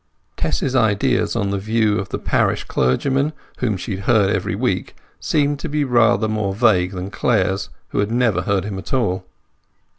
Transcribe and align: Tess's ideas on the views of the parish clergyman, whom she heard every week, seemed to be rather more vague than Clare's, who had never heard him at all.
Tess's 0.35 0.75
ideas 0.75 1.35
on 1.35 1.51
the 1.51 1.59
views 1.59 1.99
of 1.99 2.09
the 2.09 2.17
parish 2.17 2.63
clergyman, 2.63 3.33
whom 3.59 3.77
she 3.77 3.97
heard 3.97 4.31
every 4.31 4.55
week, 4.55 4.95
seemed 5.19 5.59
to 5.59 5.69
be 5.69 5.83
rather 5.83 6.27
more 6.27 6.55
vague 6.55 6.93
than 6.93 7.11
Clare's, 7.11 7.69
who 7.89 7.99
had 7.99 8.09
never 8.09 8.41
heard 8.41 8.63
him 8.65 8.79
at 8.79 8.93
all. 8.95 9.27